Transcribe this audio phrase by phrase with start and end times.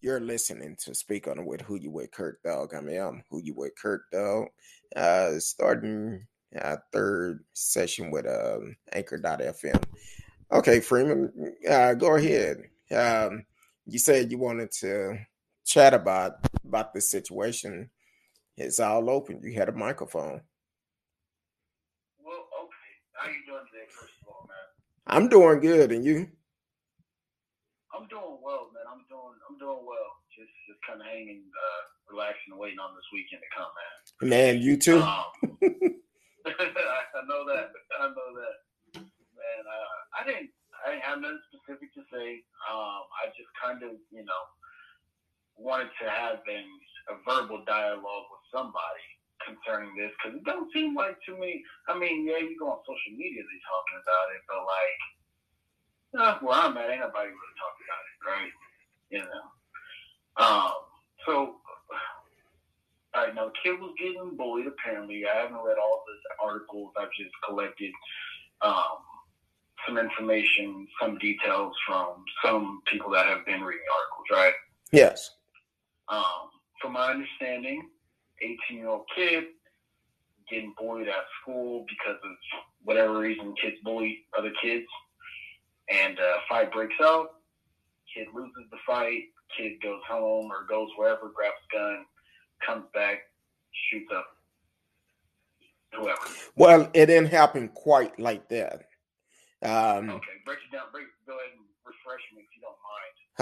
[0.00, 2.74] You're listening to Speak On with Who You With Kurt Dog.
[2.74, 4.48] I mean, I'm Who You With Kurt Dog.
[4.94, 6.26] Uh, starting
[6.60, 9.82] uh, third session with um, Anchor.fm.
[10.52, 11.32] Okay, Freeman,
[11.68, 12.64] uh, go ahead.
[12.94, 13.44] Um,
[13.86, 15.18] you said you wanted to
[15.64, 16.32] chat about
[16.64, 17.90] about this situation.
[18.56, 19.40] It's all open.
[19.42, 20.42] You had a microphone.
[22.24, 22.92] Well, okay.
[23.14, 24.56] How you doing today, first of all, man?
[25.06, 26.28] I'm doing good, and you?
[27.94, 28.84] I'm doing well, man.
[28.90, 30.10] I'm doing I'm doing well.
[30.34, 33.94] Just just kind of hanging, uh, relaxing, and waiting on this weekend to come, man.
[34.34, 34.98] Man, you too.
[34.98, 35.30] Um,
[36.50, 37.70] I know that.
[37.70, 38.56] I know that.
[38.98, 40.50] Man, uh, I didn't
[40.84, 42.44] I didn't have nothing specific to say.
[42.68, 44.42] Um, I just kind of, you know,
[45.56, 46.68] wanted to have an,
[47.08, 49.06] a verbal dialogue with somebody
[49.40, 51.64] concerning this because it don't seem like to me.
[51.88, 55.00] I mean, yeah, you go on social media, they're talking about it, but like,
[56.18, 58.52] uh, where I'm at, ain't nobody really talking about it, right?
[59.10, 60.44] You know.
[60.44, 60.72] Um.
[61.26, 61.56] So,
[63.14, 64.66] all right, now the kid was getting bullied.
[64.66, 66.92] Apparently, I haven't read all the articles.
[66.98, 67.92] I've just collected
[68.60, 68.98] um,
[69.86, 74.54] some information, some details from some people that have been reading articles, right?
[74.92, 75.30] Yes.
[76.08, 76.50] Um,
[76.80, 77.88] from my understanding,
[78.42, 79.44] 18 year old kid
[80.50, 82.30] getting bullied at school because of
[82.82, 84.86] whatever reason kids bully other kids,
[85.90, 87.28] and uh, fight breaks out.
[88.14, 89.22] Kid loses the fight.
[89.56, 92.04] Kid goes home or goes wherever, grabs a gun,
[92.66, 93.18] comes back,
[93.90, 94.26] shoots up
[95.92, 96.20] whoever.
[96.56, 98.86] Well, it didn't happen quite like that.
[99.62, 100.86] Um, Okay, break it down.
[100.92, 101.06] Break.
[101.26, 102.76] Go ahead and refresh me if you don't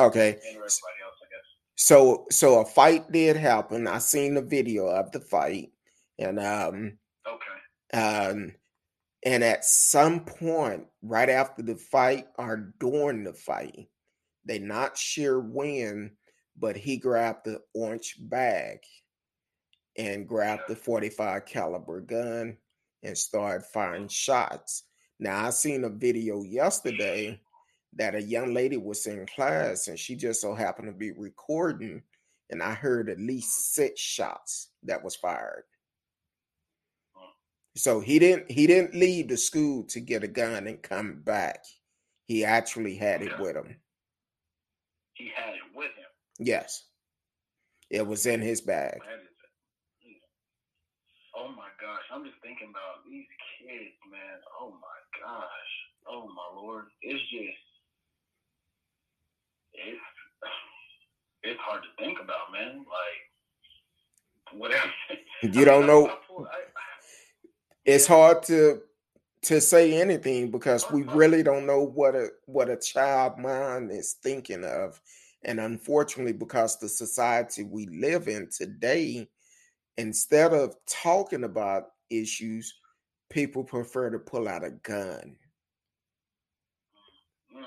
[0.06, 0.28] mind, okay.
[0.30, 1.46] and everybody else, I guess.
[1.76, 3.86] So so a fight did happen.
[3.88, 5.70] I seen the video of the fight,
[6.18, 7.98] and um Okay.
[7.98, 8.52] um
[9.24, 13.88] and at some point right after the fight or during the fight,
[14.44, 16.12] they're not sure when,
[16.58, 18.78] but he grabbed the orange bag
[19.96, 22.56] and grabbed the 45 caliber gun
[23.02, 24.84] and started firing shots.
[25.20, 27.40] Now I seen a video yesterday
[27.94, 32.02] that a young lady was in class and she just so happened to be recording
[32.50, 35.64] and I heard at least six shots that was fired.
[37.74, 41.64] So he didn't he didn't leave the school to get a gun and come back.
[42.26, 43.76] He actually had it with him.
[45.14, 46.10] He had it with him.
[46.38, 46.84] Yes.
[47.90, 49.00] It was in his bag.
[49.04, 49.28] That is
[50.04, 50.16] it.
[51.36, 53.26] Oh my gosh, I'm just thinking about these
[53.60, 54.38] kids, man.
[54.60, 55.72] Oh my gosh.
[56.08, 56.86] Oh my lord.
[57.02, 57.64] It's just
[59.74, 60.00] it's
[61.42, 62.78] it's hard to think about, man.
[62.78, 64.90] Like whatever.
[65.42, 66.21] You don't know I pull- I-
[67.84, 68.80] it's hard to
[69.42, 74.14] to say anything because we really don't know what a what a child mind is
[74.22, 75.00] thinking of
[75.44, 79.28] and unfortunately because the society we live in today
[79.96, 82.72] instead of talking about issues
[83.30, 85.36] people prefer to pull out a gun
[87.54, 87.64] Mm.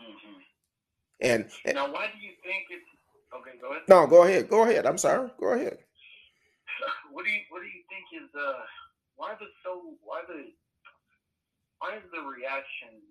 [0.00, 0.42] Mhm.
[1.22, 2.84] and, and Now, why do you think it's
[3.34, 3.56] okay?
[3.60, 3.82] Go ahead.
[3.88, 5.78] no go ahead go ahead i'm sorry go ahead
[7.12, 8.64] What do you What do you think is uh
[9.16, 10.50] why the so why the
[11.78, 13.02] why is the reaction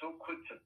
[0.00, 0.58] so quick to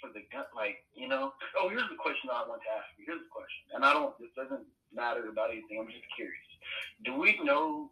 [0.00, 1.32] for the gun like you know?
[1.58, 3.04] Oh, here's the question I want to ask you.
[3.06, 4.16] Here's the question, and I don't.
[4.18, 5.78] This doesn't matter about anything.
[5.80, 6.48] I'm just curious.
[7.04, 7.90] Do we know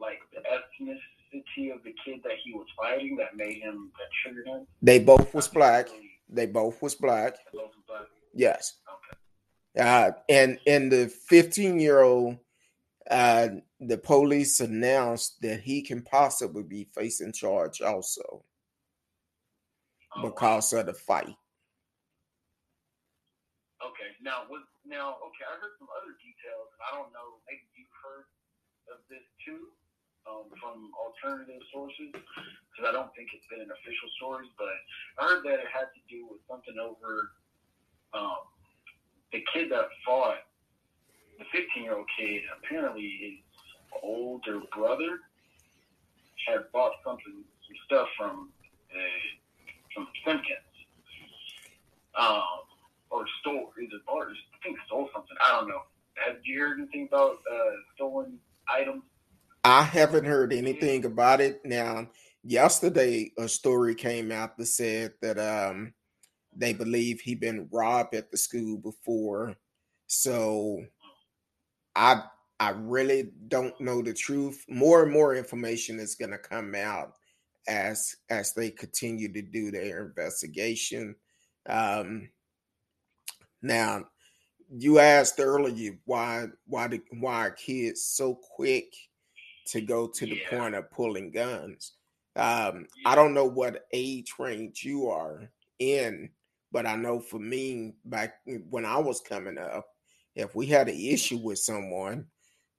[0.00, 4.46] like the ethnicity of the kid that he was fighting that made him that triggered
[4.46, 4.66] him?
[4.82, 5.88] they both was black
[6.28, 8.02] they both was black both was black.
[8.34, 8.74] yes
[9.76, 9.88] Okay.
[9.88, 12.36] uh and and the 15 year old
[13.10, 13.48] uh
[13.80, 18.44] the police announced that he can possibly be facing charge also
[20.16, 21.36] Oh, because of the fight
[23.78, 24.10] Okay.
[24.18, 25.46] Now, was now okay?
[25.46, 27.38] I heard some other details, and I don't know.
[27.46, 28.26] Maybe you've heard
[28.90, 29.70] of this too
[30.26, 34.50] um, from alternative sources, because I don't think it's been an official story.
[34.58, 34.74] But
[35.22, 37.38] I heard that it had to do with something over
[38.12, 38.50] um,
[39.30, 40.42] the kid that fought
[41.38, 42.42] the 15 year old kid.
[42.62, 45.20] Apparently, his older brother
[46.46, 48.50] had bought something, some stuff from
[48.92, 49.26] uh,
[49.94, 50.58] from Simpkins.
[52.18, 52.42] Um,
[53.10, 55.36] or stole either or I think stole something.
[55.46, 55.82] I don't know.
[56.26, 58.38] Have you heard anything about uh, stolen
[58.68, 59.02] items?
[59.64, 62.08] i haven't heard anything about it now
[62.42, 65.92] yesterday a story came out that said that um
[66.54, 69.54] they believe he'd been robbed at the school before
[70.06, 70.80] so
[71.96, 72.22] i
[72.60, 77.14] i really don't know the truth more and more information is going to come out
[77.68, 81.14] as as they continue to do their investigation
[81.66, 82.30] Um,
[83.62, 84.08] now,
[84.70, 88.94] you asked earlier why why the, why are kids so quick
[89.66, 90.48] to go to the Yeah.
[90.50, 91.94] point of pulling guns?
[92.36, 95.50] Um, I don't know what age range you are
[95.80, 96.30] in,
[96.72, 98.40] but I know for me, back
[98.70, 99.88] when I was coming up,
[100.38, 102.24] if we had an issue with someone,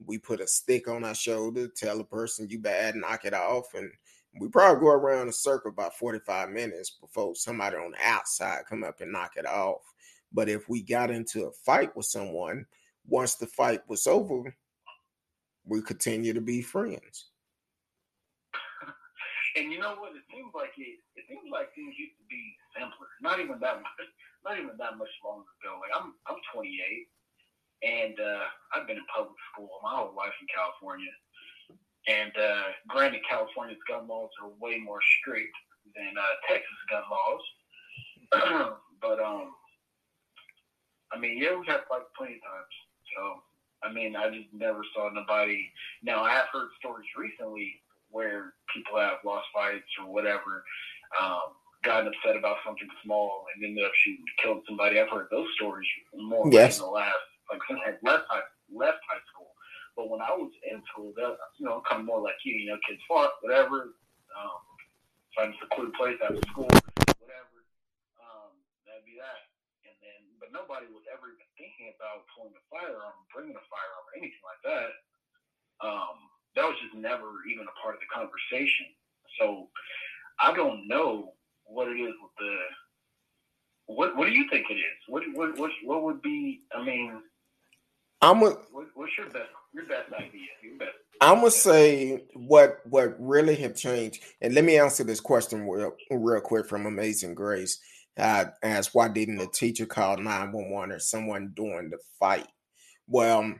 [0.06, 3.74] we put a stick on our shoulder, tell the person you bad, knock it off,
[3.74, 3.92] and
[4.40, 8.86] we probably go around a circle about 45 minutes before somebody on the outside come
[8.86, 9.82] up and knock it off.
[10.32, 12.66] But if we got into a fight with someone,
[13.06, 14.56] once the fight was over,
[15.66, 17.26] we continue to be friends.
[19.58, 20.16] And you know what?
[20.16, 21.00] It seems like it.
[21.18, 23.08] It seems like things used to be simpler.
[23.22, 24.08] Not even that much.
[24.46, 25.82] Not even that much longer ago.
[25.82, 27.10] Like I'm, I'm 28,
[27.84, 28.44] and uh,
[28.76, 31.12] I've been in public school my whole life in California.
[32.08, 35.54] And uh, granted, California's gun laws are way more strict
[35.96, 37.44] than uh, Texas gun laws.
[39.02, 39.52] but um,
[41.12, 42.76] I mean, yeah, we had fights plenty of times.
[43.16, 43.44] So
[43.84, 45.70] I mean, I just never saw nobody.
[46.04, 47.82] Now I have heard stories recently
[48.12, 50.64] where people have lost fights or whatever,
[51.22, 51.54] um,
[51.84, 55.00] gotten upset about something small and ended up shooting, killed somebody.
[55.00, 56.80] I've heard those stories more Yes.
[56.80, 57.16] in the last,
[57.50, 59.52] like since I left high, left high school.
[59.98, 62.72] But when I was in school, that you know, kind of more like you, you
[62.72, 63.98] know, kids fought, whatever,
[64.38, 64.64] um,
[65.36, 66.70] find a secluded place after school,
[67.20, 67.58] whatever.
[68.22, 68.56] Um,
[68.88, 69.50] that'd be that.
[69.84, 74.04] And then, but nobody was ever even thinking about pulling a firearm, bringing a firearm,
[74.08, 74.92] or anything like that.
[75.84, 76.16] Um,
[76.56, 78.88] that was just never even a part of the conversation.
[79.40, 79.68] So
[80.40, 81.34] I don't know
[81.66, 82.56] what it is with the.
[83.88, 85.00] What What do you think it is?
[85.08, 86.62] What What What, what would be?
[86.72, 87.20] I mean,
[88.22, 90.48] I'm a, what, what's your best Your best idea?
[90.64, 90.92] Your best.
[91.22, 95.94] I'm gonna say what what really have changed, and let me answer this question real,
[96.12, 97.80] real quick from Amazing Grace.
[98.18, 102.48] Uh, asked why didn't the teacher call nine one one or someone during the fight?
[103.08, 103.54] Well,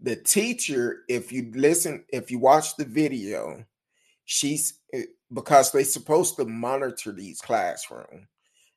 [0.00, 3.64] the teacher, if you listen, if you watch the video,
[4.24, 8.26] she's eh, because they're supposed to monitor these classrooms,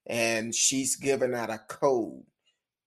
[0.08, 2.24] and she's giving out a code.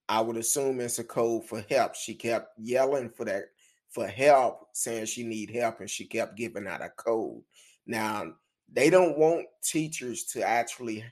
[0.09, 1.95] I would assume it's a code for help.
[1.95, 3.45] She kept yelling for that
[3.89, 7.43] for help, saying she need help, and she kept giving out a code.
[7.87, 8.33] Now
[8.73, 11.05] they don't want teachers to actually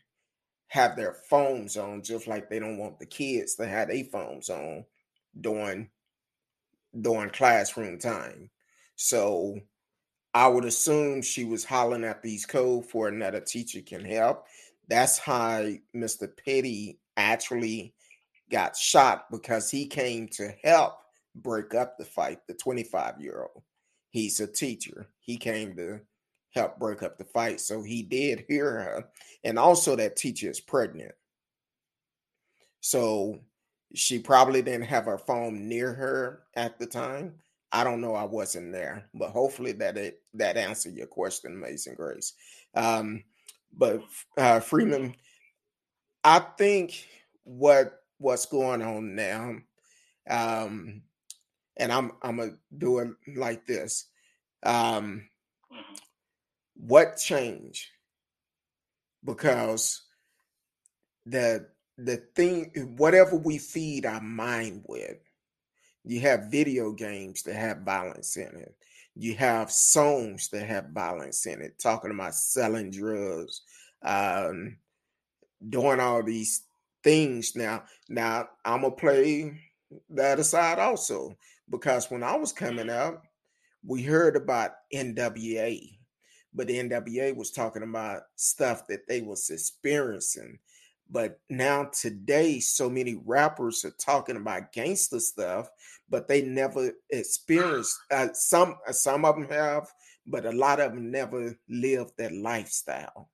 [0.68, 4.50] have their phones on, just like they don't want the kids to have their phones
[4.50, 4.84] on
[5.40, 5.88] during
[7.00, 8.50] during classroom time.
[8.96, 9.60] So
[10.34, 14.46] I would assume she was hollering at these code for another teacher can help.
[14.88, 16.28] That's how Mr.
[16.44, 17.94] Petty actually
[18.52, 20.98] got shot because he came to help
[21.34, 22.40] break up the fight.
[22.46, 23.62] The 25 year old,
[24.10, 25.08] he's a teacher.
[25.20, 26.00] He came to
[26.50, 27.60] help break up the fight.
[27.60, 29.08] So he did hear her.
[29.42, 31.12] And also, that teacher is pregnant.
[32.80, 33.40] So
[33.94, 37.34] she probably didn't have her phone near her at the time.
[37.72, 38.14] I don't know.
[38.14, 42.34] I wasn't there, but hopefully that it that answered your question, Amazing Grace.
[42.74, 43.24] Um,
[43.74, 44.02] but
[44.36, 45.14] uh, Freeman,
[46.22, 47.08] I think
[47.44, 49.56] what what's going on now,
[50.30, 51.02] um,
[51.76, 54.06] and I'm I'm gonna do it like this.
[54.64, 55.28] Um,
[55.72, 55.96] Mhm.
[56.76, 57.90] what change?
[59.24, 60.02] Because
[61.26, 65.18] the the thing, whatever we feed our mind with,
[66.04, 68.76] you have video games that have violence in it.
[69.14, 73.62] You have songs that have violence in it, talking about selling drugs,
[74.02, 74.78] um,
[75.68, 76.62] doing all these
[77.02, 77.54] things.
[77.56, 79.60] Now, now I'm gonna play
[80.10, 81.36] that aside also
[81.70, 83.22] because when I was coming up,
[83.84, 85.98] we heard about NWA,
[86.54, 90.58] but the NWA was talking about stuff that they was experiencing.
[91.10, 95.68] But now today, so many rappers are talking about gangster stuff,
[96.08, 97.98] but they never experienced.
[98.10, 99.88] Uh, some some of them have,
[100.26, 103.30] but a lot of them never lived that lifestyle.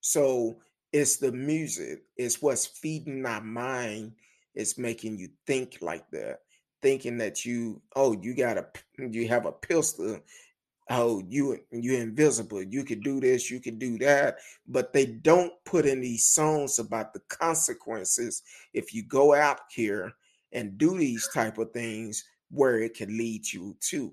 [0.00, 0.58] So
[0.92, 4.12] it's the music, it's what's feeding our mind,
[4.54, 6.40] it's making you think like that,
[6.82, 8.66] thinking that you, oh, you got a,
[8.98, 10.20] you have a pistol,
[10.90, 15.52] oh, you you're invisible, you could do this, you could do that, but they don't
[15.64, 20.12] put in these songs about the consequences if you go out here
[20.52, 24.12] and do these type of things where it can lead you to.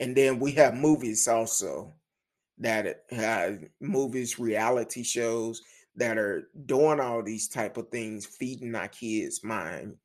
[0.00, 1.92] And then we have movies also
[2.60, 3.50] that uh,
[3.80, 5.62] movies, reality shows
[5.96, 9.96] that are doing all these type of things, feeding our kids' mind.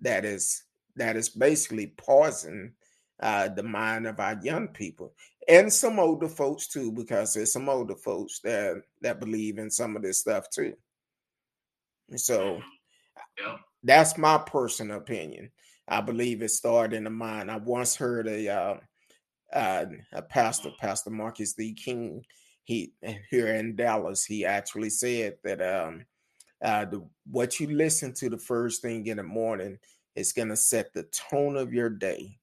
[0.00, 0.64] That is
[0.96, 2.74] that is basically poison
[3.20, 5.12] uh, the mind of our young people.
[5.48, 9.96] and some older folks too, because there's some older folks that that believe in some
[9.96, 10.74] of this stuff too.
[12.16, 12.60] So
[13.38, 13.56] yeah.
[13.82, 15.50] that's my personal opinion.
[15.88, 17.50] I believe it started in the mind.
[17.50, 18.74] I once heard a uh,
[19.52, 21.74] uh, a pastor, Pastor Marcus D.
[21.74, 22.24] King,
[22.64, 22.92] he
[23.30, 26.04] here in Dallas, he actually said that um,
[26.62, 29.78] uh, the, what you listen to the first thing in the morning
[30.14, 32.38] is going to set the tone of your day.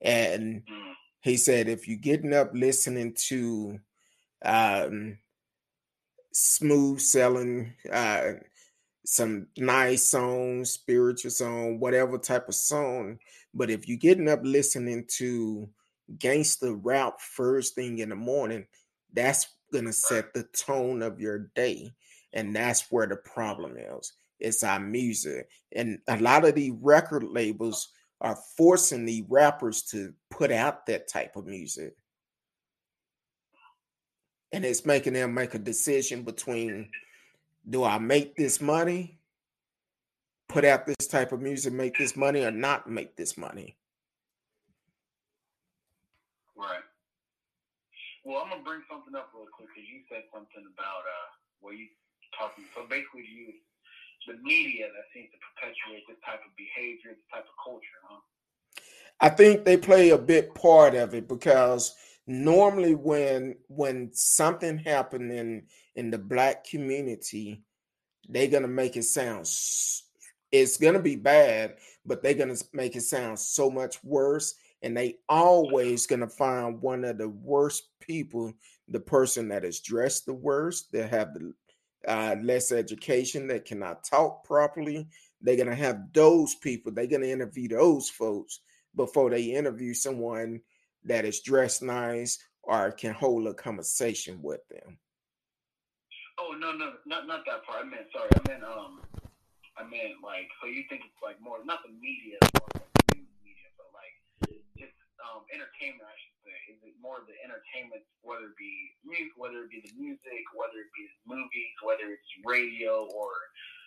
[0.00, 0.92] And mm.
[1.20, 3.78] he said, if you're getting up listening to
[4.44, 5.18] um,
[6.32, 8.32] smooth selling, uh,
[9.04, 13.18] some nice song, spiritual song, whatever type of song,
[13.54, 15.68] but if you're getting up listening to
[16.18, 18.66] gangster rap first thing in the morning,
[19.12, 21.92] that's gonna set the tone of your day.
[22.32, 24.12] And that's where the problem is.
[24.38, 25.48] It's our music.
[25.72, 27.88] And a lot of the record labels
[28.20, 31.94] are forcing the rappers to put out that type of music.
[34.52, 36.90] And it's making them make a decision between
[37.68, 39.18] do I make this money,
[40.48, 43.76] put out this type of music, make this money, or not make this money?
[46.56, 46.84] Right.
[48.24, 51.28] Well, I'm gonna bring something up real quick because you said something about uh,
[51.60, 51.86] where you
[52.34, 52.64] talking.
[52.74, 53.52] So basically, you
[54.26, 58.18] the media that seems to perpetuate this type of behavior, this type of culture, huh?
[59.20, 61.94] I think they play a big part of it because
[62.26, 67.62] normally when when something happened in in the black community,
[68.28, 69.46] they're gonna make it sound
[70.52, 74.54] it's gonna be bad, but they're gonna make it sound so much worse.
[74.82, 78.52] And they always gonna find one of the worst people,
[78.88, 81.52] the person that is dressed the worst, that have the
[82.06, 85.08] uh, less education, that cannot talk properly.
[85.40, 86.92] They're gonna have those people.
[86.92, 88.60] They're gonna interview those folks
[88.94, 90.60] before they interview someone
[91.04, 94.98] that is dressed nice or can hold a conversation with them.
[96.38, 97.84] Oh no, no, not not that part.
[97.84, 98.28] I meant sorry.
[98.28, 99.00] I meant um,
[99.78, 103.32] I meant like so you think it's like more not the media, like the news
[103.40, 104.14] media, but like
[104.76, 104.92] just
[105.24, 106.04] um entertainment.
[106.04, 106.56] I should say.
[106.74, 110.78] Is it more the entertainment, whether it be music, whether it be the music, whether
[110.82, 113.30] it be the movies, whether it's radio or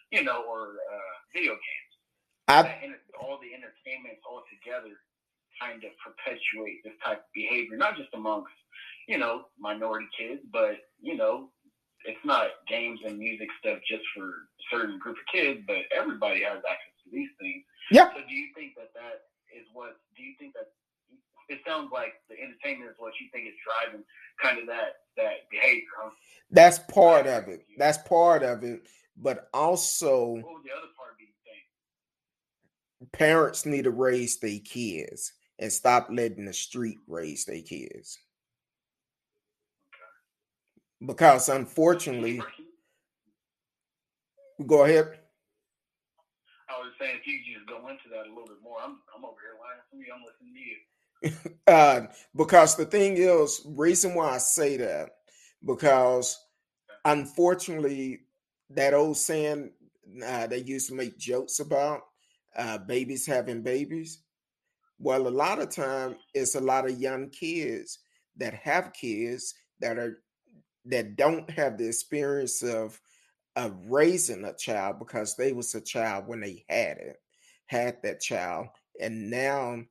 [0.10, 1.94] you know or uh, video games?
[2.50, 2.66] I,
[3.22, 4.98] all the entertainments all together
[5.62, 8.50] kind of perpetuate this type of behavior, not just amongst,
[9.08, 11.52] you know, minority kids, but, you know,
[12.06, 16.42] it's not games and music stuff just for a certain group of kids, but everybody
[16.42, 17.62] has access to these things.
[17.92, 18.10] Yeah.
[18.16, 20.74] So do you think that that is what, do you think that
[21.50, 24.06] it sounds like the entertainment is what you think is driving
[24.42, 26.12] kind of that that behavior, huh?
[26.52, 27.66] That's part of it.
[27.78, 28.88] That's part of it.
[29.18, 31.26] But also, what would the other part be?
[33.14, 38.20] Parents need to raise their kids and stop letting the street raise their kids.
[41.06, 42.42] Because unfortunately,
[44.66, 45.20] go ahead.
[46.68, 49.24] I was saying if you just go into that a little bit more, I'm I'm
[49.24, 50.12] over here lying for you.
[50.14, 50.76] I'm listening to you.
[51.68, 52.02] Uh,
[52.36, 55.10] because the thing is, reason why I say that,
[55.66, 56.38] because
[57.06, 58.22] unfortunately,
[58.72, 59.72] that old saying
[60.26, 62.02] uh, they used to make jokes about
[62.56, 64.24] uh, babies having babies.
[65.00, 68.00] Well, a lot of time it's a lot of young kids
[68.38, 70.22] that have kids that are
[70.86, 73.00] that don't have the experience of
[73.56, 77.18] of raising a child because they was a child when they had it,
[77.66, 78.68] had that child,
[79.02, 79.82] and now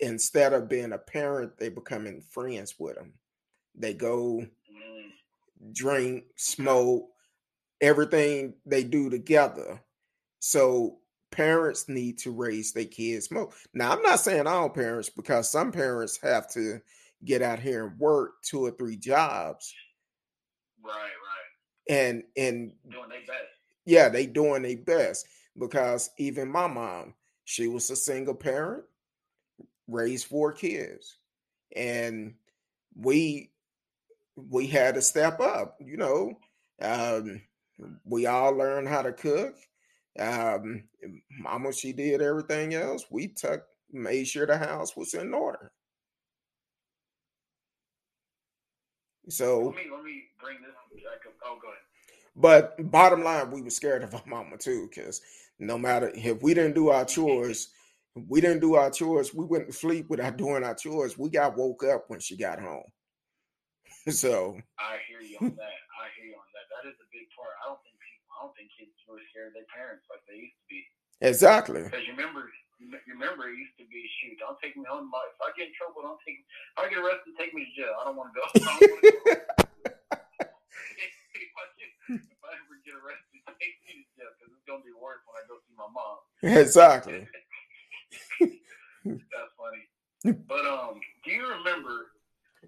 [0.00, 3.14] instead of being a parent, they becoming friends with them.
[3.74, 5.72] They go mm.
[5.72, 7.08] drink, smoke,
[7.80, 9.80] everything they do together.
[10.38, 10.98] So
[11.30, 13.50] parents need to raise their kids more.
[13.74, 16.80] Now, I'm not saying all parents because some parents have to
[17.24, 19.74] get out here and work two or three jobs.
[20.82, 21.94] Right, right.
[21.96, 23.48] And and doing their best.
[23.84, 25.26] Yeah, they doing their best
[25.58, 28.84] because even my mom, she was a single parent,
[29.88, 31.16] raised four kids,
[31.74, 32.34] and
[32.94, 33.50] we
[34.36, 35.76] we had to step up.
[35.80, 36.38] You know,
[36.82, 37.42] um,
[38.04, 39.56] we all learned how to cook
[40.18, 40.84] um,
[41.38, 43.04] Mama, she did everything else.
[43.10, 45.72] We took, made sure the house was in order.
[49.28, 51.34] So let me let me bring this back up.
[51.44, 51.80] Oh, go ahead.
[52.36, 55.20] But bottom line, we were scared of our mama too, because
[55.58, 57.68] no matter if we didn't do our chores,
[58.16, 61.18] we didn't do our chores, we went to sleep without doing our chores.
[61.18, 62.88] We got woke up when she got home.
[64.10, 65.78] so I hear you on that.
[66.00, 66.66] I hear you on that.
[66.72, 67.52] That is a big part.
[67.60, 68.30] I don't think people.
[68.32, 70.80] I don't think kids were scared of their parents like they used to be.
[71.24, 71.82] Exactly.
[71.84, 74.36] Because you remember, you remember, it used to be shoot.
[74.36, 75.08] Don't take me home.
[75.08, 76.44] If I get in trouble, don't take.
[76.44, 77.96] If I get arrested, take me to jail.
[77.96, 78.44] I don't want to go.
[78.46, 79.46] I don't wanna go.
[81.36, 84.84] if, I get, if I ever get arrested, take me to jail because it's gonna
[84.84, 86.22] be worse when I go see my mom.
[86.44, 87.26] Exactly.
[89.04, 89.84] That's funny.
[90.48, 92.10] But um, do you remember?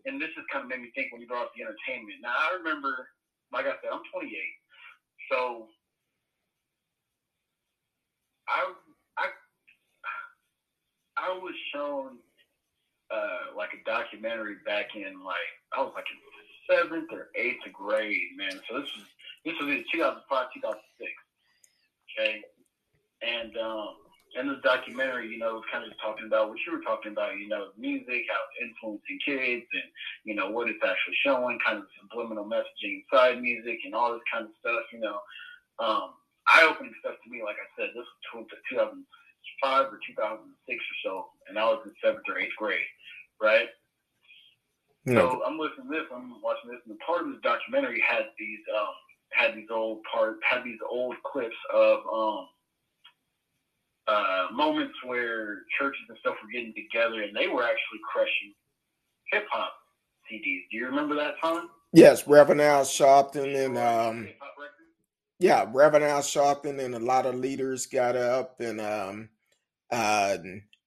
[0.07, 2.23] And this just kind of made me think when you brought up the entertainment.
[2.23, 3.09] Now I remember,
[3.53, 4.31] like I said, I'm 28,
[5.33, 5.67] so
[8.49, 8.73] I
[9.19, 9.27] I
[11.19, 12.19] I was shown
[13.11, 16.19] uh, like a documentary back in like I was like in
[16.71, 18.53] seventh or eighth grade, man.
[18.69, 19.07] So this was
[19.45, 21.11] this was in 2005, 2006.
[22.19, 22.43] Okay,
[23.23, 23.95] and um,
[24.39, 26.87] in the documentary, you know, it was kind of just talking about what you were
[26.87, 29.89] talking about, you know, music, how it's influencing kids, and
[30.25, 34.23] you know what it's actually showing, kind of subliminal messaging inside music, and all this
[34.33, 35.19] kind of stuff, you know.
[35.79, 36.15] Um,
[36.49, 37.43] eye-opening stuff to me.
[37.43, 41.13] Like I said, this was 2005 or 2006 or so,
[41.49, 42.89] and I was in seventh or eighth grade,
[43.43, 43.69] right?
[45.05, 45.25] Yeah.
[45.25, 48.31] So I'm listening to this, I'm watching this, and the part of this documentary had
[48.39, 48.95] these um,
[49.33, 52.49] had these old part had these old clips of um,
[54.09, 58.55] uh, moments where churches and stuff were getting together, and they were actually crushing
[59.31, 59.73] hip hop
[60.31, 60.63] CDs.
[60.71, 61.69] Do you remember that time?
[61.93, 64.29] Yes, Reverend Al Sharpton and um,
[65.39, 69.29] yeah, Reverend Al Sharpton and a lot of leaders got up and um,
[69.91, 70.37] uh,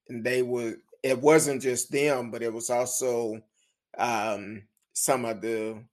[0.09, 0.75] and they were.
[1.03, 3.41] It wasn't just them, but it was also
[3.97, 4.63] um,
[4.93, 5.83] some of the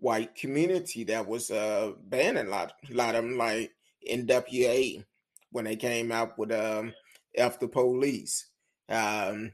[0.00, 3.72] white community that was uh, banning a lot, a lot of them, like
[4.10, 5.04] NWA
[5.50, 6.92] when they came out with um,
[7.36, 8.46] "F the Police,"
[8.88, 9.52] um,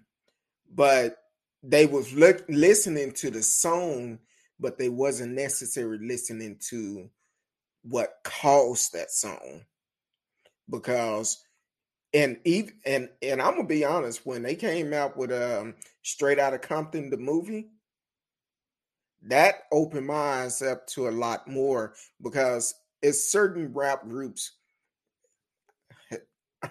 [0.75, 1.19] but
[1.63, 4.19] they was look, listening to the song,
[4.61, 7.09] but they wasn't necessarily listening to
[7.83, 9.63] what caused that song.
[10.71, 11.45] Because
[12.15, 16.39] and even and and I'm gonna be honest when they came out with um straight
[16.39, 17.69] out of Compton the movie
[19.27, 24.53] that opened my eyes up to a lot more because it's certain rap groups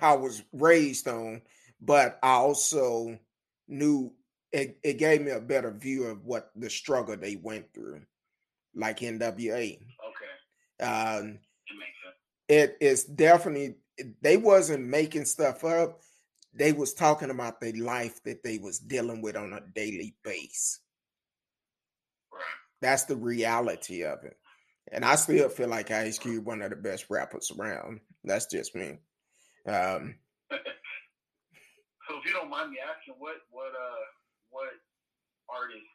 [0.02, 1.42] I was raised on
[1.82, 3.20] but I also
[3.68, 4.14] knew
[4.52, 8.02] it, it gave me a better view of what the struggle they went through
[8.76, 12.16] like NWA Okay, um it makes sense.
[12.48, 13.76] it is definitely
[14.22, 16.00] they wasn't making stuff up.
[16.56, 20.80] They was talking about the life that they was dealing with on a daily basis
[22.32, 22.42] Right.
[22.82, 24.38] that's the reality of it.
[24.92, 28.00] And i still feel like ice cube one of the best rappers around.
[28.24, 28.98] That's just me
[29.68, 30.16] um
[32.08, 34.04] So if you don't mind me asking, what what uh
[34.52, 34.76] what
[35.48, 35.88] artists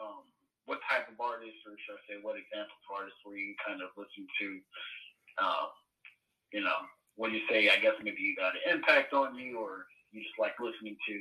[0.00, 0.28] um
[0.66, 3.80] what type of artists or should I say what examples of artists were you kind
[3.80, 4.46] of listening to
[5.40, 5.68] um
[6.52, 6.84] you know
[7.16, 10.22] what do you say I guess maybe you got an impact on you or you
[10.22, 11.14] just like listening to?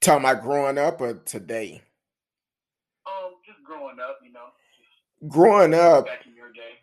[0.00, 1.82] Talking about growing up or today?
[3.06, 4.50] Um just growing up you know
[5.28, 6.06] growing up.
[6.06, 6.82] back in your day.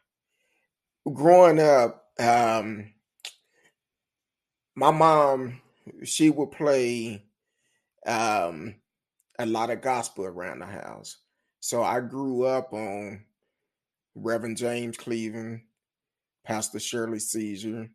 [1.12, 2.94] Growing up um
[4.76, 5.60] my mom
[6.04, 7.24] she would play
[8.06, 8.76] um
[9.40, 11.18] a lot of gospel around the house.
[11.60, 13.24] So i grew up on
[14.16, 15.62] reverend james cleveland
[16.46, 17.90] pastor shirley caesar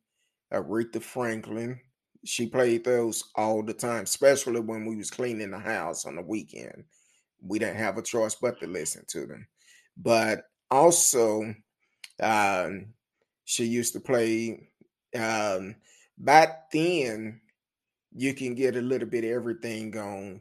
[0.52, 1.80] aretha franklin.
[2.24, 6.22] She played those all the time especially when we was cleaning the house on the
[6.22, 6.84] weekend.
[7.40, 9.46] We didn't have a choice but to listen to them.
[9.96, 11.54] But also
[12.20, 12.86] um
[13.44, 14.68] she used to play
[15.14, 15.76] um
[16.18, 17.40] back then
[18.14, 20.40] you can get a little bit of everything on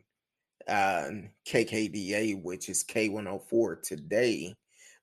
[0.67, 4.55] um, KKDA, which is K104 today.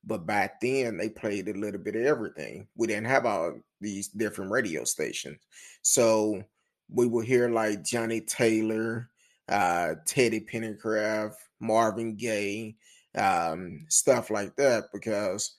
[0.05, 2.67] But back then they played a little bit of everything.
[2.77, 5.39] We didn't have all these different radio stations.
[5.83, 6.43] So
[6.91, 9.09] we would hear like Johnnie Taylor,
[9.49, 12.77] uh, Teddy Pendergrass, Marvin Gaye,
[13.17, 15.57] um, stuff like that, because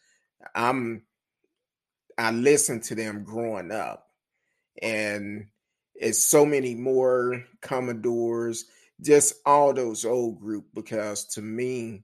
[0.53, 1.03] I'm
[2.17, 4.04] I listened to them growing up.
[4.81, 5.47] And
[5.95, 8.65] it's so many more Commodores,
[9.01, 12.03] just all those old group because to me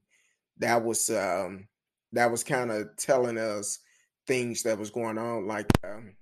[0.58, 1.68] that was um
[2.12, 3.78] that was kind of telling us
[4.26, 6.14] things that was going on like um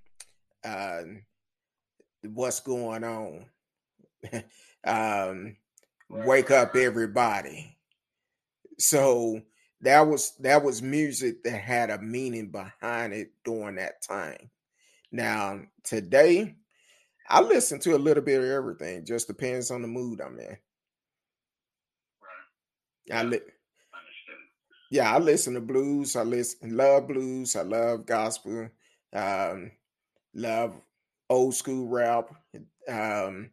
[0.63, 1.01] uh
[2.23, 3.45] what's going on?
[4.83, 5.57] Um
[6.09, 7.77] wake up everybody.
[8.79, 9.41] So
[9.81, 14.49] that was that was music that had a meaning behind it during that time
[15.11, 16.55] now today
[17.29, 20.57] i listen to a little bit of everything just depends on the mood i'm in
[22.21, 23.39] right i li-
[24.91, 28.69] yeah i listen to blues i listen love blues i love gospel
[29.13, 29.71] um
[30.33, 30.75] love
[31.29, 32.29] old school rap.
[32.89, 33.51] Um,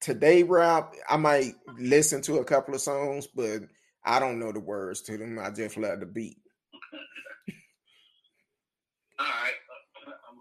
[0.00, 3.62] today rap, I might listen to a couple of songs, but
[4.04, 5.38] I don't know the words to them.
[5.38, 6.38] I just love the beat.
[9.18, 9.52] All right.
[10.06, 10.38] Uh, I'm,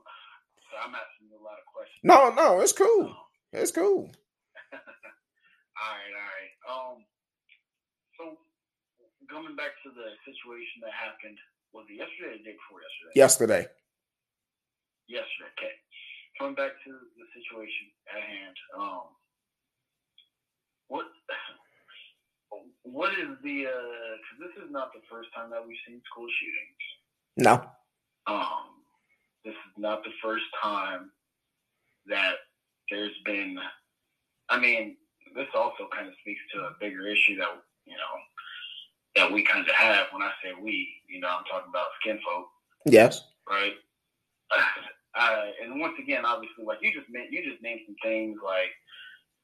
[0.80, 2.02] I'm asking you a lot of questions.
[2.04, 3.12] No, no, it's cool.
[3.52, 4.08] It's cool.
[4.74, 6.54] all right, all right.
[6.70, 6.98] Um,
[8.16, 8.24] so
[9.28, 11.38] coming back to the situation that happened,
[11.76, 13.14] was it yesterday or the day before yesterday?
[13.16, 13.64] Yesterday.
[15.06, 15.52] Yesterday.
[15.58, 15.76] Okay.
[16.38, 18.56] Coming back to the situation at hand.
[18.78, 19.08] Um,
[20.88, 21.06] what
[22.88, 23.68] what is the?
[23.68, 26.84] Because uh, this is not the first time that we've seen school shootings.
[27.38, 27.56] No.
[28.28, 28.79] Um,
[29.46, 31.12] this is not the first time
[32.08, 32.36] that
[32.90, 33.58] there's been.
[34.50, 34.98] I mean,
[35.36, 37.50] this also kind of speaks to a bigger issue that
[37.86, 38.16] you know
[39.16, 40.08] that we kind of have.
[40.12, 42.48] When I say we, you know, I'm talking about skin folk.
[42.86, 43.24] Yes.
[43.50, 43.74] Right.
[45.18, 48.70] Uh, and once again, obviously, like you just meant, you just named some things like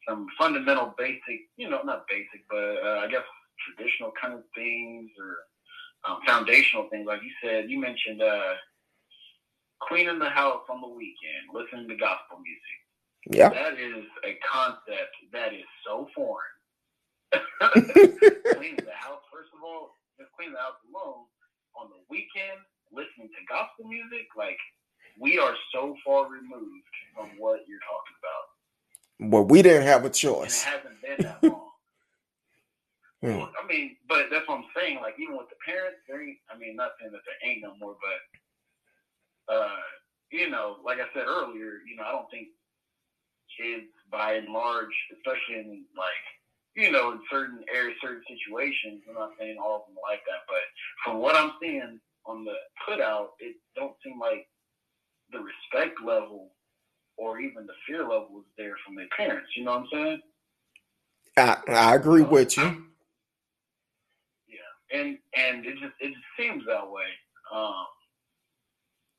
[0.07, 3.25] some fundamental, basic, you know, not basic, but uh, I guess
[3.65, 7.07] traditional kind of things or um, foundational things.
[7.07, 8.53] Like you said, you mentioned uh,
[9.81, 12.79] cleaning the house on the weekend, listening to gospel music.
[13.31, 13.49] Yeah.
[13.49, 16.53] That is a concept that is so foreign.
[18.55, 21.25] cleaning the house, first of all, just cleaning the house alone
[21.75, 22.61] on the weekend,
[22.93, 24.57] listening to gospel music, like
[25.19, 26.85] we are so far removed
[27.15, 28.45] from what you're talking about.
[29.31, 30.65] Well, we didn't have a choice.
[30.65, 31.71] And it hasn't been that long.
[33.23, 33.47] hmm.
[33.55, 34.99] I mean, but that's what I'm saying.
[35.01, 36.37] Like even with the parents, there ain't.
[36.51, 38.19] I mean, not saying that there ain't no more, but
[39.49, 39.81] uh,
[40.31, 42.47] you know, like I said earlier, you know, I don't think
[43.59, 46.25] kids by and large, especially in like
[46.75, 49.01] you know, in certain areas, certain situations.
[49.07, 50.59] I'm not saying all of them like that, but
[51.03, 52.53] from what I'm seeing on the
[52.87, 54.47] put out, it don't seem like
[55.31, 56.51] the respect level
[57.17, 59.49] or even the fear level is there from their parents.
[59.55, 60.21] You know what I'm saying?
[61.37, 62.85] I I agree with you.
[64.47, 67.05] Yeah, and and it just it just seems that way.
[67.53, 67.85] Um,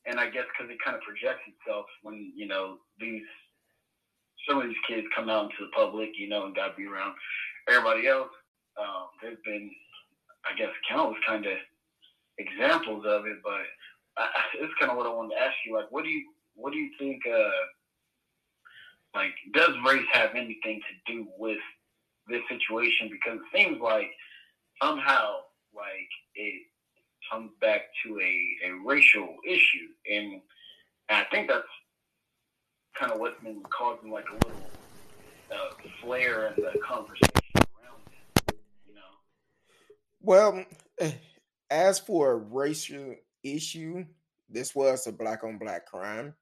[0.07, 3.27] and I guess because it kind of projects itself when you know these
[4.49, 6.87] some of these kids come out into the public, you know, and got to be
[6.87, 7.14] around
[7.69, 8.31] everybody else.
[8.79, 9.71] Um, there's been,
[10.45, 11.59] I guess, countless kind of
[12.38, 13.66] examples of it, but
[14.16, 14.29] I,
[14.61, 15.75] it's kind of what I wanted to ask you.
[15.75, 17.23] Like, what do you what do you think?
[17.27, 17.51] Uh,
[19.14, 21.59] like, does race have anything to do with
[22.29, 23.09] this situation?
[23.11, 24.11] Because it seems like
[24.83, 25.37] somehow,
[25.75, 26.62] like, it
[27.31, 30.41] comes back to a, a racial issue, and
[31.09, 31.65] I think that's
[32.99, 34.71] kind of what's been causing like a little
[35.53, 38.01] uh, flare in the conversation around
[38.49, 38.59] it.
[38.89, 39.01] You know.
[40.21, 40.65] Well,
[40.99, 41.12] eh,
[41.71, 44.05] as for a racial issue,
[44.49, 46.35] this was a black on black crime.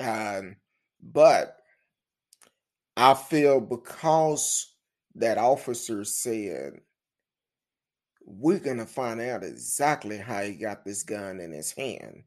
[0.00, 0.56] Um,
[1.02, 1.56] but
[2.96, 4.74] I feel because
[5.14, 6.80] that officer said,
[8.28, 12.24] we're going to find out exactly how he got this gun in his hand.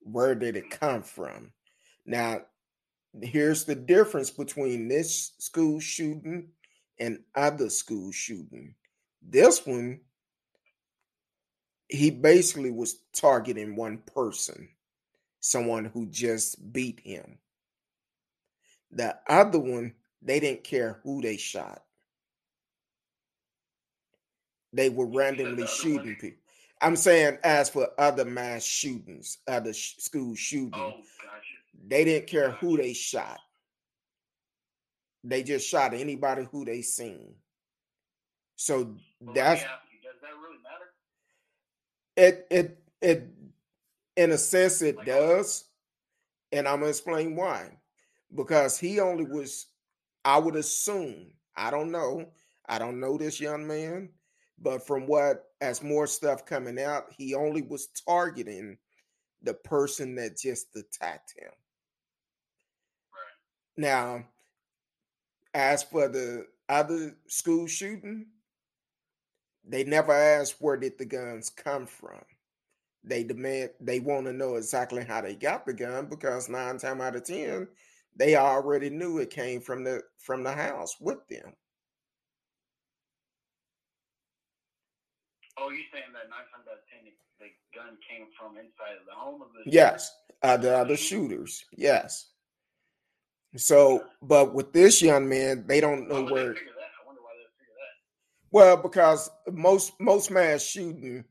[0.00, 1.52] Where did it come from?
[2.04, 2.42] Now,
[3.20, 6.48] here's the difference between this school shooting
[6.98, 8.74] and other school shooting.
[9.22, 10.00] This one,
[11.88, 14.68] he basically was targeting one person,
[15.40, 17.38] someone who just beat him.
[18.90, 21.84] The other one, they didn't care who they shot.
[24.72, 26.38] They were randomly shooting people.
[26.80, 31.86] I'm saying, as for other mass shootings, other sh- school shootings, oh, gotcha.
[31.88, 33.38] they didn't care who they shot.
[35.22, 37.34] They just shot anybody who they seen.
[38.56, 39.60] So well, that's.
[39.60, 39.70] does
[40.22, 40.86] that really matter?
[42.16, 43.28] It it it,
[44.16, 45.64] in a sense, it like, does,
[46.52, 47.72] and I'm gonna explain why
[48.34, 49.66] because he only was,
[50.24, 52.26] I would assume, I don't know,
[52.68, 54.10] I don't know this young man,
[54.60, 58.76] but from what, as more stuff coming out, he only was targeting
[59.42, 61.50] the person that just attacked him.
[63.12, 63.76] Right.
[63.76, 64.24] Now,
[65.54, 68.26] as for the other school shooting,
[69.64, 72.20] they never asked where did the guns come from.
[73.02, 77.00] They demand they want to know exactly how they got the gun because nine times
[77.00, 77.66] out of ten,
[78.14, 81.54] they already knew it came from the from the house with them.
[85.60, 87.04] Oh, you saying that nine times out of ten,
[87.38, 87.46] the
[87.76, 90.10] gun came from inside of the home of the yes,
[90.42, 92.28] uh, the other shooters, yes.
[93.56, 96.54] So, but with this young man, they don't know where.
[98.52, 101.24] Well, because most most mass shooting,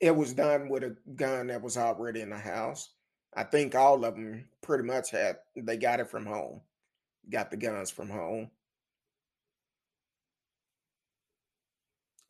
[0.00, 2.90] it was done with a gun that was already in the house.
[3.34, 6.60] I think all of them pretty much had they got it from home,
[7.30, 8.50] got the guns from home.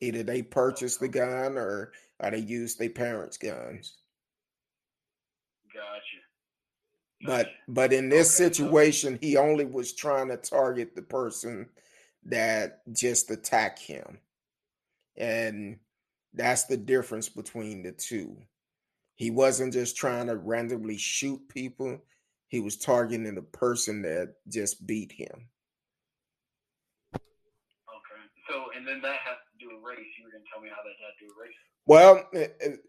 [0.05, 3.97] Either they purchased the gun or, or they used their parents' guns.
[5.73, 6.25] Gotcha.
[7.25, 11.67] But but in this okay, situation, he only was trying to target the person
[12.25, 14.19] that just attacked him.
[15.17, 15.79] And
[16.33, 18.37] that's the difference between the two.
[19.15, 22.01] He wasn't just trying to randomly shoot people,
[22.47, 25.49] he was targeting the person that just beat him.
[27.15, 27.21] Okay.
[28.49, 29.37] So, and then that has
[29.69, 30.05] do with race.
[30.17, 31.55] You were going to tell me how that had to do with race.
[31.87, 32.29] Well,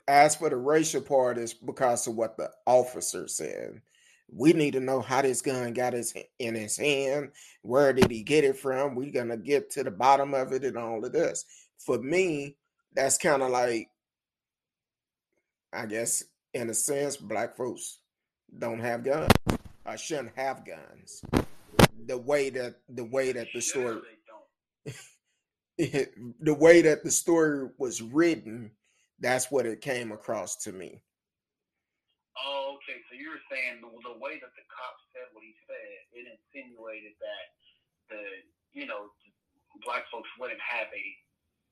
[0.09, 3.83] as for the racial part, is because of what the officer said.
[4.33, 7.31] We need to know how this gun got his in his hand.
[7.63, 8.97] Where did he get it from?
[8.97, 11.45] We're gonna get to the bottom of it and all of this.
[11.79, 12.57] For me,
[12.93, 13.89] that's kind of like
[15.73, 17.99] I guess in a sense, black folks
[18.59, 19.31] don't have guns.
[19.85, 21.23] I shouldn't have guns.
[22.07, 24.01] The way that the way that the story
[25.79, 28.71] the way that the story was written,
[29.21, 31.03] that's what it came across to me.
[32.45, 33.01] Oh, okay.
[33.09, 36.25] So you were saying the, the way that the cop said what he said, it
[36.29, 37.47] insinuated that
[38.11, 38.23] the
[38.73, 39.09] you know
[39.85, 41.05] black folks wouldn't have a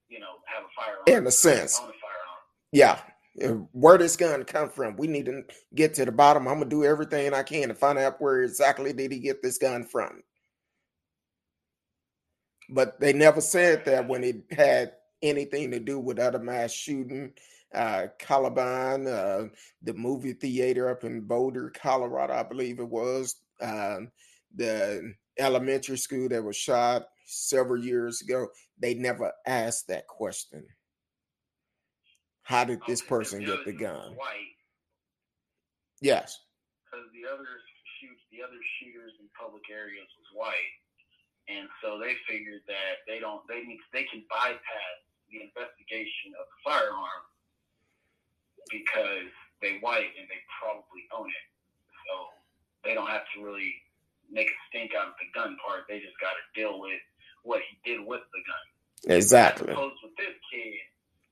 [0.09, 1.79] you know have a firearm in a sense.
[1.79, 2.41] A firearm.
[2.73, 2.99] Yeah,
[3.73, 4.97] where this gun come from.
[4.97, 5.43] We need to
[5.75, 6.49] get to the bottom.
[6.49, 9.59] I'm gonna do everything I can to find out where exactly did he get this
[9.59, 10.23] gun from.
[12.71, 17.33] But they never said that when it had anything to do with other mass shooting,
[17.75, 19.49] uh, Columbine, uh,
[19.83, 24.11] the movie theater up in Boulder, Colorado, I believe it was, um,
[24.55, 28.49] the elementary school that was shot several years ago.
[28.79, 30.65] They never asked that question.
[32.43, 34.15] How did this person get the gun?
[34.15, 34.55] White.
[36.01, 36.39] Yes.
[36.85, 37.49] Because the other
[37.99, 40.75] shoots, the other shooters in public areas was white,
[41.49, 44.97] and so they figured that they don't, they need, they can bypass
[45.29, 47.25] the investigation of the firearm
[48.73, 49.29] because
[49.61, 51.49] they white and they probably own it,
[52.09, 52.33] so
[52.85, 53.73] they don't have to really
[54.33, 55.85] make a stink out of the gun part.
[55.89, 57.01] They just got to deal with
[57.45, 58.65] what he did with the gun.
[59.17, 59.69] Exactly.
[59.69, 60.81] As opposed with this kid,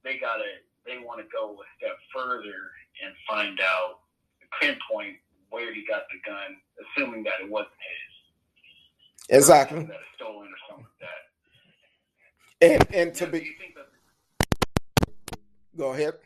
[0.05, 0.51] they got to
[0.85, 4.03] they want to go a step further and find out,
[4.61, 5.17] pinpoint
[5.49, 7.73] where he got the gun, assuming that it wasn't.
[9.33, 9.89] Exactly.
[9.89, 11.21] That it's stolen or something like that.
[12.61, 13.57] And and to yeah, be.
[13.75, 13.89] That,
[15.73, 16.21] go ahead.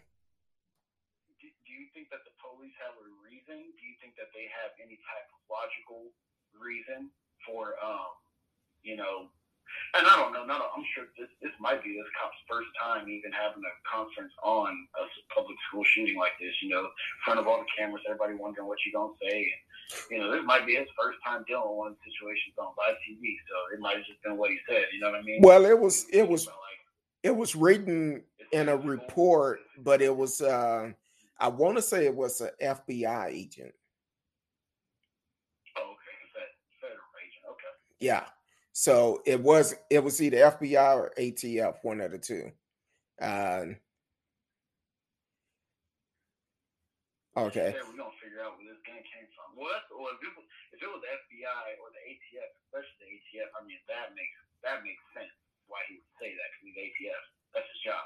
[1.38, 3.62] Do, do you think that the police have a reason?
[3.78, 6.10] Do you think that they have any type of logical
[6.58, 7.14] reason
[7.46, 8.10] for, um,
[8.82, 9.30] you know,
[9.94, 10.44] and I don't know.
[10.44, 14.32] Not, I'm sure this this might be this cop's first time even having a conference
[14.42, 16.54] on a public school shooting like this.
[16.62, 19.46] You know, in front of all the cameras, everybody wondering what you gonna say.
[19.46, 19.62] And,
[20.10, 22.74] you know, this might be his first time dealing with one of the situations on
[22.76, 23.38] live TV.
[23.46, 24.90] So it might have just been what he said.
[24.92, 25.40] You know what I mean?
[25.42, 26.48] Well, it was it was
[27.22, 30.92] it was written in a report, but it was uh,
[31.38, 33.74] I want to say it was an FBI agent.
[35.76, 36.46] Oh, okay,
[36.80, 37.44] federal agent.
[37.50, 37.72] Okay.
[38.00, 38.24] Yeah.
[38.76, 42.52] So it was it was either FBI or ATF, one of the two.
[43.16, 43.72] Uh,
[47.40, 47.72] okay.
[47.72, 49.56] We're gonna figure out where this gun came from.
[49.56, 50.44] Well, or if it was
[50.76, 54.84] if it was FBI or the ATF, especially the ATF, I mean that makes that
[54.84, 55.32] makes sense
[55.72, 57.24] why he would say that because he's ATF.
[57.56, 58.04] That's his job.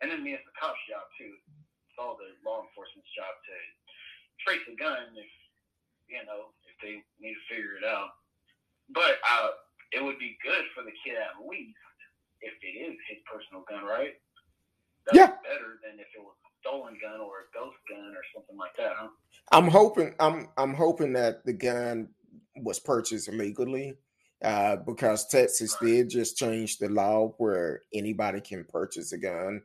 [0.00, 1.36] And then it's the cop's job too.
[1.92, 3.54] It's all the law enforcement's job to
[4.48, 5.28] trace the gun if
[6.08, 8.16] you know if they need to figure it out.
[8.88, 9.60] But uh,
[9.92, 11.76] it would be good for the kid at least
[12.40, 14.14] if it is his personal gun, right?
[15.06, 15.26] That's yeah.
[15.42, 18.76] better than if it was a stolen gun or a ghost gun or something like
[18.76, 19.08] that, huh?
[19.52, 22.08] I'm hoping I'm I'm hoping that the gun
[22.56, 23.96] was purchased illegally.
[24.42, 25.88] Uh, because Texas right.
[25.88, 29.60] did just change the law where anybody can purchase a gun.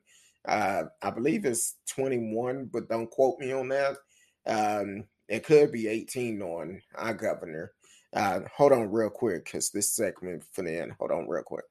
[0.45, 3.97] Uh, I believe it's 21, but don't quote me on that.
[4.45, 7.71] Um, it could be 18 on our governor.
[8.15, 10.93] Uh, hold on real quick because this segment for the end.
[10.99, 11.63] Hold on real quick.